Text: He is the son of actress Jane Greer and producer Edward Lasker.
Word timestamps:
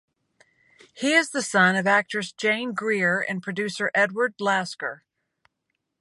He 0.95 1.13
is 1.13 1.29
the 1.29 1.43
son 1.43 1.75
of 1.75 1.85
actress 1.85 2.31
Jane 2.31 2.73
Greer 2.73 3.23
and 3.29 3.43
producer 3.43 3.91
Edward 3.93 4.33
Lasker. 4.39 5.03